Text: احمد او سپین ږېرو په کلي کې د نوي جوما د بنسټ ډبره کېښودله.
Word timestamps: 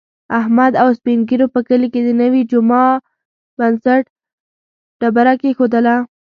احمد 0.39 0.73
او 0.81 0.89
سپین 0.97 1.19
ږېرو 1.29 1.47
په 1.55 1.59
کلي 1.67 1.87
کې 1.93 2.01
د 2.03 2.09
نوي 2.21 2.41
جوما 2.51 2.85
د 2.99 3.01
بنسټ 3.59 4.03
ډبره 4.99 5.33
کېښودله. 5.41 5.95